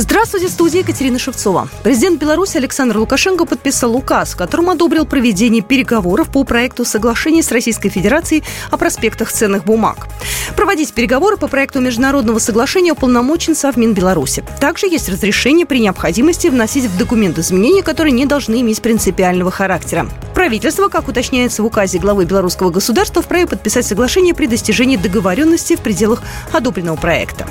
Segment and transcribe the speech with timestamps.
[0.00, 1.68] Здравствуйте, студия Екатерина Шевцова.
[1.82, 7.88] Президент Беларуси Александр Лукашенко подписал указ, которым одобрил проведение переговоров по проекту соглашения с Российской
[7.88, 10.06] Федерацией о проспектах ценных бумаг.
[10.54, 14.44] Проводить переговоры по проекту международного соглашения уполномочен Совмин Беларуси.
[14.60, 20.08] Также есть разрешение при необходимости вносить в документ изменения, которые не должны иметь принципиального характера.
[20.32, 25.80] Правительство, как уточняется в указе главы белорусского государства, вправе подписать соглашение при достижении договоренности в
[25.80, 27.48] пределах одобренного проекта.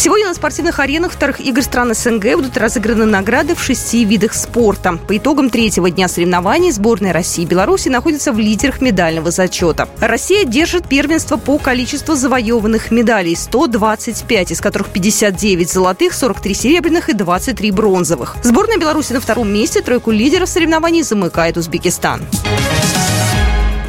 [0.00, 4.98] Сегодня на спортивных аренах вторых игр стран СНГ будут разыграны награды в шести видах спорта.
[5.06, 9.90] По итогам третьего дня соревнований сборная России и Беларуси находится в лидерах медального зачета.
[10.00, 17.12] Россия держит первенство по количеству завоеванных медалей– 125, из которых 59 золотых, 43 серебряных и
[17.12, 18.36] 23 бронзовых.
[18.42, 22.22] Сборная Беларуси на втором месте, тройку лидеров соревнований замыкает Узбекистан.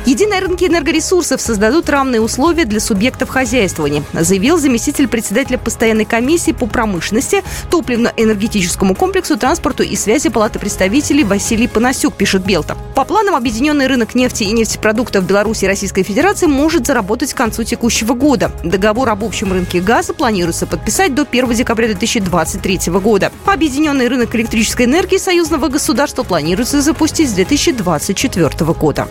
[0.05, 6.65] Единые рынки энергоресурсов создадут равные условия для субъектов хозяйствования, заявил заместитель председателя постоянной комиссии по
[6.65, 12.75] промышленности, топливно-энергетическому комплексу, транспорту и связи Палаты представителей Василий Панасюк, пишет Белта.
[12.95, 17.63] По планам, объединенный рынок нефти и нефтепродуктов Беларуси и Российской Федерации может заработать к концу
[17.63, 18.51] текущего года.
[18.63, 23.31] Договор об общем рынке газа планируется подписать до 1 декабря 2023 года.
[23.45, 29.07] Объединенный рынок электрической энергии союзного государства планируется запустить с 2024 года.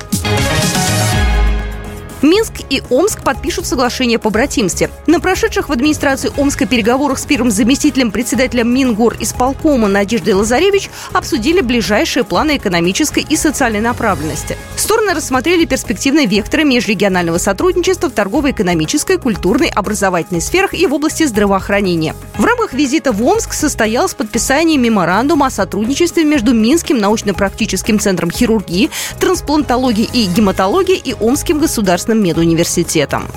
[2.23, 4.91] Минск и Омск подпишут соглашение по братимстве.
[5.07, 11.61] На прошедших в администрации Омска переговорах с первым заместителем председателя Мингор исполкома Надеждой Лазаревич обсудили
[11.61, 14.57] ближайшие планы экономической и социальной направленности.
[14.81, 22.17] Стороны рассмотрели перспективные векторы межрегионального сотрудничества в торгово-экономической, культурной, образовательной сферах и в области здравоохранения.
[22.39, 28.89] В рамках визита в Омск состоялось подписание меморандума о сотрудничестве между Минским научно-практическим центром хирургии,
[29.21, 33.29] трансплантологии и гематологии и Омским государственным медуниверситетом.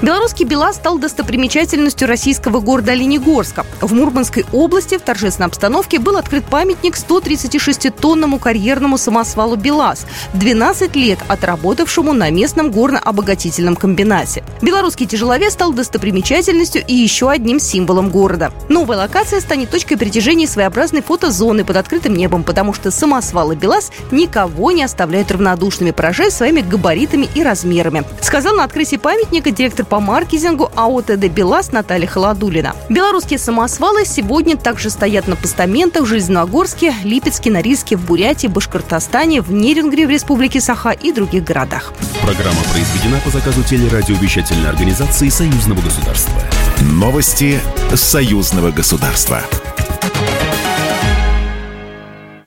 [0.00, 3.66] Белорусский БелАЗ стал достопримечательностью российского города Оленегорска.
[3.80, 11.18] В Мурманской области в торжественной обстановке был открыт памятник 136-тонному карьерному самосвалу БелАЗ, 12 лет
[11.26, 14.44] отработавшему на местном горно-обогатительном комбинате.
[14.62, 18.52] Белорусский тяжеловес стал достопримечательностью и еще одним символом города.
[18.68, 24.70] Новая локация станет точкой притяжения своеобразной фотозоны под открытым небом, потому что самосвалы БелАЗ никого
[24.70, 28.04] не оставляют равнодушными, поражая своими габаритами и размерами.
[28.20, 32.74] Сказал на открытии памятника директор по маркетингу АО ТД «БелАЗ» Наталья Холодулина.
[32.88, 39.52] Белорусские самосвалы сегодня также стоят на постаментах в Железногорске, Липецке, Норильске, в Бурятии, Башкортостане, в
[39.52, 41.92] Нерингре в Республике Саха и других городах.
[42.22, 46.34] Программа произведена по заказу телерадиовещательной организации Союзного государства.
[46.80, 47.58] Новости
[47.94, 49.42] Союзного государства.